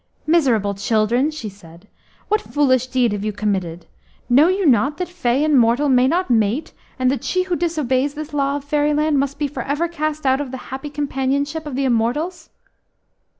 [0.25, 1.87] "Miserable children," she said,
[2.27, 3.85] "what foolish deed have you committed?
[4.31, 8.15] Know you not that fay and mortal may not mate, and that she who disobeys
[8.15, 11.75] this law of fairyland must be for ever cast out from the happy companionship of
[11.75, 12.49] the immortals?"